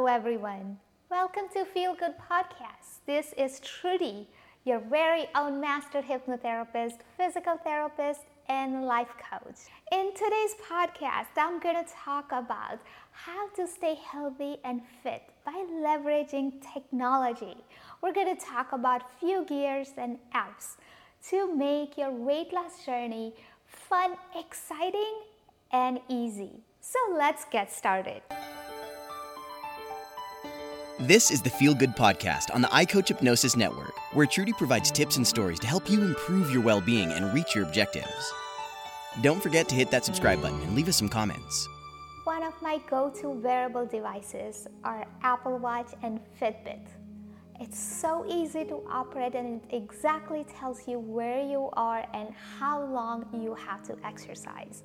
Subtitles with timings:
[0.00, 0.78] Hello, everyone.
[1.10, 3.04] Welcome to Feel Good Podcast.
[3.04, 4.26] This is Trudy,
[4.64, 9.58] your very own master hypnotherapist, physical therapist, and life coach.
[9.92, 12.78] In today's podcast, I'm going to talk about
[13.12, 17.58] how to stay healthy and fit by leveraging technology.
[18.00, 20.78] We're going to talk about few gears and apps
[21.28, 23.34] to make your weight loss journey
[23.66, 25.24] fun, exciting,
[25.72, 26.62] and easy.
[26.80, 28.22] So let's get started.
[31.04, 35.16] This is the Feel Good Podcast on the iCoach Hypnosis Network, where Trudy provides tips
[35.16, 38.34] and stories to help you improve your well being and reach your objectives.
[39.22, 41.66] Don't forget to hit that subscribe button and leave us some comments.
[42.24, 46.86] One of my go to wearable devices are Apple Watch and Fitbit.
[47.58, 52.84] It's so easy to operate and it exactly tells you where you are and how
[52.84, 54.82] long you have to exercise.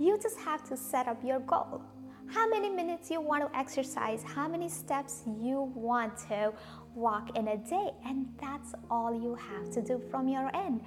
[0.00, 1.80] You just have to set up your goal
[2.28, 6.52] how many minutes you want to exercise, how many steps you want to
[6.94, 10.80] walk in a day, and that's all you have to do from your end.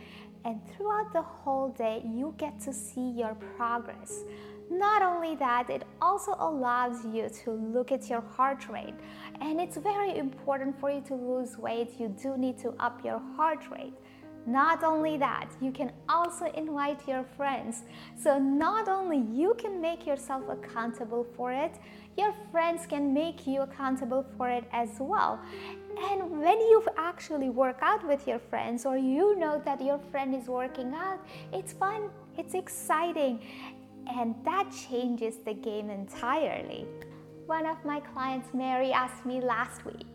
[0.46, 4.24] And throughout the whole day, you get to see your progress.
[4.70, 8.96] Not only that, it also allows you to look at your heart rate.
[9.40, 13.20] And it's very important for you to lose weight, you do need to up your
[13.36, 13.94] heart rate.
[14.48, 17.84] Not only that, you can also invite your friends.
[18.18, 21.78] So not only you can make yourself accountable for it,
[22.18, 25.40] your friends can make you accountable for it as well.
[26.12, 30.34] And when you actually work out with your friends or you know that your friend
[30.34, 31.20] is working out,
[31.52, 33.46] it's fun, it's exciting,
[34.16, 36.86] and that changes the game entirely.
[37.48, 40.08] One of my clients, Mary, asked me last week,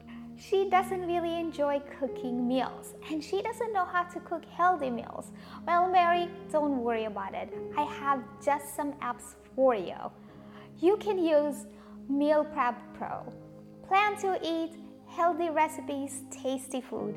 [0.48, 5.31] she doesn't really enjoy cooking meals and she doesn't know how to cook healthy meals.
[5.67, 7.53] Well, Mary, don't worry about it.
[7.77, 9.97] I have just some apps for you.
[10.81, 11.67] You can use
[12.09, 13.33] Meal Prep Pro.
[13.87, 14.73] Plan to eat
[15.07, 17.15] healthy recipes, tasty food,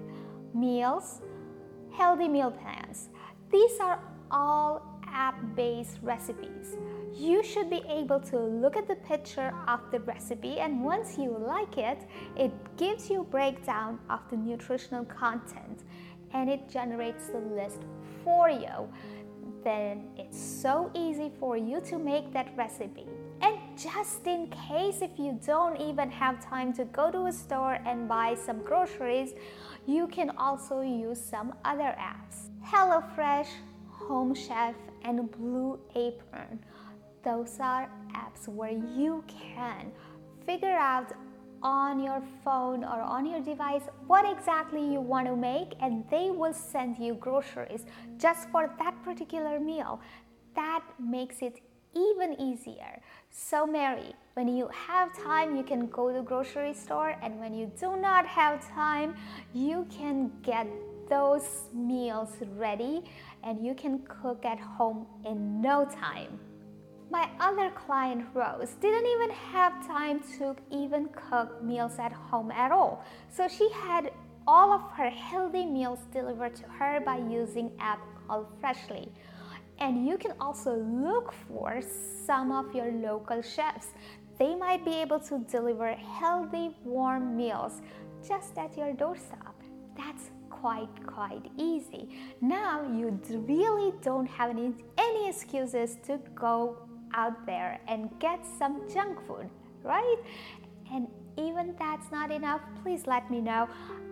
[0.54, 1.22] meals,
[1.94, 3.10] healthy meal plans.
[3.52, 4.00] These are
[4.30, 4.85] all
[5.56, 6.76] based recipes.
[7.14, 11.38] You should be able to look at the picture of the recipe, and once you
[11.38, 12.00] like it,
[12.36, 15.84] it gives you a breakdown of the nutritional content
[16.34, 17.82] and it generates the list
[18.24, 18.90] for you.
[19.64, 23.08] Then it's so easy for you to make that recipe.
[23.42, 27.80] And just in case if you don't even have time to go to a store
[27.86, 29.34] and buy some groceries,
[29.88, 32.50] you can also use some other apps.
[32.66, 33.48] HelloFresh,
[33.90, 36.60] Home Chef, and Blue Apron.
[37.24, 39.92] Those are apps where you can
[40.46, 41.14] figure out
[41.62, 46.30] on your phone or on your device what exactly you want to make, and they
[46.30, 47.86] will send you groceries
[48.18, 50.02] just for that particular meal.
[50.56, 51.62] That makes it
[51.96, 53.02] even easier.
[53.32, 57.72] So, Mary, when you have time, you can go to grocery store, and when you
[57.80, 59.16] do not have time,
[59.54, 60.68] you can get
[61.10, 63.04] those meals ready
[63.44, 66.40] and you can cook at home in no time.
[67.12, 72.72] My other client, Rose, didn't even have time to even cook meals at home at
[72.72, 73.06] all.
[73.30, 74.12] So she had
[74.48, 79.12] all of her healthy meals delivered to her by using app called Freshly.
[79.80, 81.82] And you can also look for
[82.26, 83.88] some of your local chefs.
[84.40, 87.82] They might be able to deliver healthy, warm meals
[88.28, 89.56] just at your doorstep.
[89.98, 90.30] That's
[90.60, 92.10] quite quite easy.
[92.42, 96.78] Now you really don't have any, any excuses to go
[97.14, 99.50] out there and get some junk food,
[99.84, 100.18] right?
[100.92, 101.08] And
[101.38, 103.68] even that's not enough, please let me know.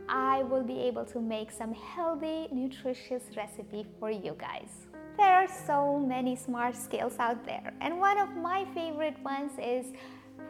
[0.09, 4.88] I will be able to make some healthy, nutritious recipe for you guys.
[5.18, 9.86] There are so many smart skills out there, and one of my favorite ones is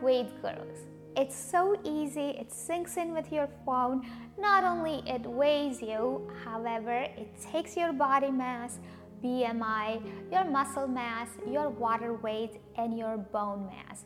[0.01, 0.92] Weight Gurus.
[1.15, 4.01] It's so easy, it syncs in with your phone.
[4.39, 8.79] Not only it weighs you, however, it takes your body mass,
[9.23, 14.05] BMI, your muscle mass, your water weight, and your bone mass.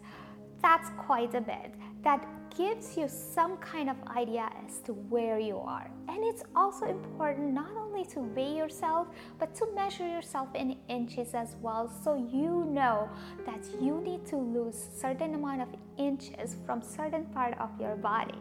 [0.62, 1.72] That's quite a bit.
[2.04, 2.26] That
[2.56, 5.92] gives you some kind of idea as to where you are.
[6.08, 9.08] And it's also important not only to weigh yourself,
[9.38, 13.10] but to measure yourself in inches as well so you know
[13.46, 15.68] that you need to lose certain amount of
[15.98, 18.40] inches from certain part of your body.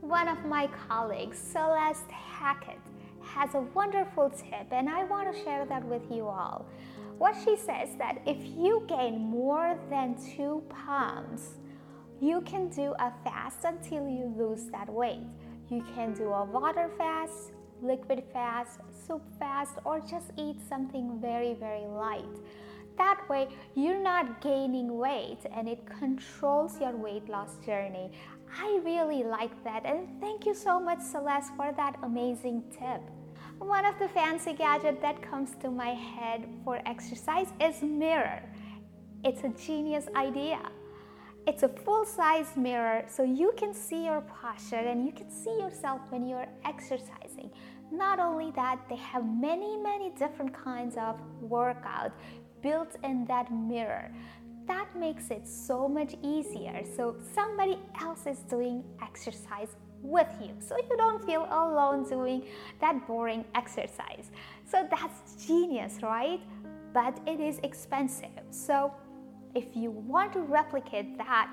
[0.00, 2.78] One of my colleagues, Celeste Hackett,
[3.22, 6.66] has a wonderful tip and I want to share that with you all.
[7.18, 11.58] What she says that if you gain more than 2 pounds,
[12.20, 15.26] you can do a fast until you lose that weight.
[15.70, 21.54] You can do a water fast, liquid fast, soup fast, or just eat something very,
[21.54, 22.36] very light.
[22.98, 28.10] That way, you're not gaining weight and it controls your weight loss journey.
[28.58, 33.00] I really like that, and thank you so much, Celeste, for that amazing tip.
[33.58, 38.42] One of the fancy gadgets that comes to my head for exercise is mirror.
[39.22, 40.60] It's a genius idea.
[41.46, 46.00] It's a full-size mirror so you can see your posture and you can see yourself
[46.10, 47.50] when you're exercising.
[47.90, 52.12] Not only that, they have many, many different kinds of workout
[52.62, 54.12] built in that mirror.
[54.66, 56.84] That makes it so much easier.
[56.96, 62.46] So somebody else is doing exercise with you so you don't feel alone doing
[62.80, 64.30] that boring exercise.
[64.66, 66.40] So that's genius, right?
[66.92, 68.44] But it is expensive.
[68.50, 68.92] So
[69.54, 71.50] if you want to replicate that,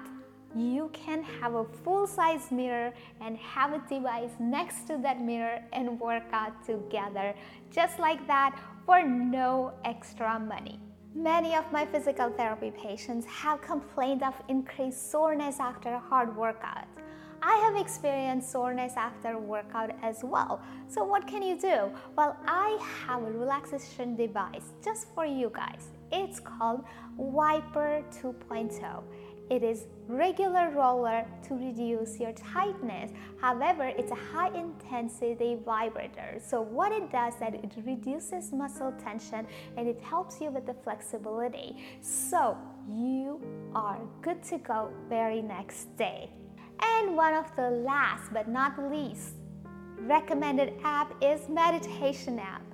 [0.56, 5.62] you can have a full size mirror and have a device next to that mirror
[5.74, 7.34] and work out together
[7.70, 10.80] just like that for no extra money.
[11.14, 16.86] Many of my physical therapy patients have complained of increased soreness after a hard workout.
[17.42, 20.62] I have experienced soreness after workout as well.
[20.88, 21.92] So, what can you do?
[22.16, 25.90] Well, I have a relaxation device just for you guys.
[26.12, 26.84] It's called
[27.20, 29.04] Vyper 2.0.
[29.50, 33.12] It is regular roller to reduce your tightness.
[33.40, 36.40] However, it's a high intensity vibrator.
[36.46, 40.74] So what it does that it reduces muscle tension and it helps you with the
[40.74, 41.78] flexibility.
[42.02, 42.58] So
[42.90, 43.42] you
[43.74, 46.30] are good to go very next day.
[46.82, 49.36] And one of the last but not least
[50.02, 52.67] recommended app is meditation app.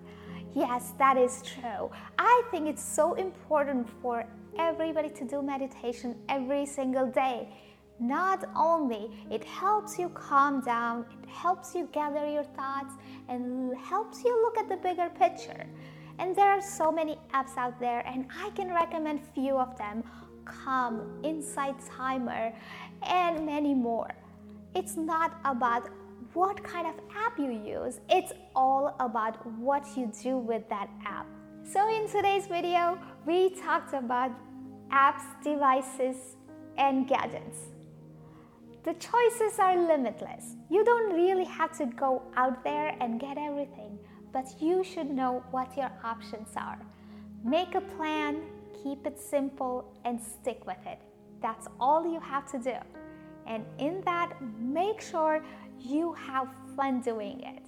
[0.55, 1.89] Yes, that is true.
[2.19, 4.25] I think it's so important for
[4.59, 7.49] everybody to do meditation every single day.
[7.99, 12.93] Not only it helps you calm down, it helps you gather your thoughts
[13.29, 15.65] and helps you look at the bigger picture.
[16.19, 20.03] And there are so many apps out there and I can recommend few of them.
[20.45, 22.53] Calm, Insight Timer,
[23.01, 24.13] and many more.
[24.75, 25.89] It's not about
[26.33, 31.27] what kind of app you use, it's all about what you do with that app.
[31.63, 34.31] So, in today's video, we talked about
[34.91, 36.17] apps, devices,
[36.77, 37.59] and gadgets.
[38.83, 40.55] The choices are limitless.
[40.69, 43.97] You don't really have to go out there and get everything,
[44.33, 46.79] but you should know what your options are.
[47.45, 48.41] Make a plan,
[48.83, 50.99] keep it simple, and stick with it.
[51.41, 52.75] That's all you have to do.
[53.45, 55.43] And in that, make sure
[55.83, 57.63] you have fun doing it.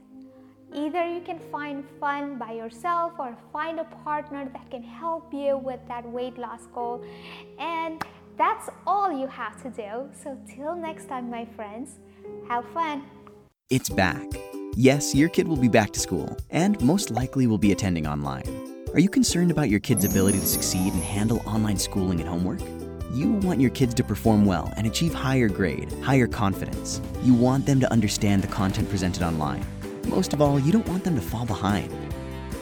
[0.74, 5.58] Either you can find fun by yourself or find a partner that can help you
[5.58, 7.04] with that weight loss goal.
[7.60, 8.02] And
[8.38, 10.10] that's all you have to do.
[10.22, 12.00] So, till next time, my friends,
[12.50, 13.04] have fun.
[13.70, 14.26] It's back.
[14.76, 18.44] Yes, your kid will be back to school and most likely will be attending online.
[18.94, 22.62] Are you concerned about your kid's ability to succeed and handle online schooling and homework?
[23.12, 27.02] You want your kids to perform well and achieve higher grade, higher confidence.
[27.24, 29.66] You want them to understand the content presented online.
[30.08, 31.94] Most of all, you don't want them to fall behind.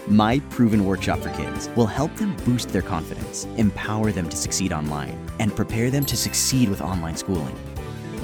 [0.08, 4.74] My proven workshop for kids will help them boost their confidence, empower them to succeed
[4.74, 7.56] online, and prepare them to succeed with online schooling.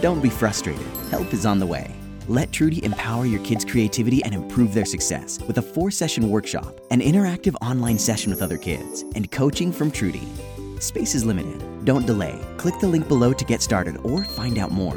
[0.01, 1.95] Don't be frustrated, help is on the way.
[2.27, 6.79] Let Trudy empower your kids' creativity and improve their success with a four session workshop,
[6.91, 10.27] an interactive online session with other kids, and coaching from Trudy.
[10.79, 11.61] Space is limited.
[11.83, 12.39] Don't delay.
[12.55, 14.95] Click the link below to get started or find out more.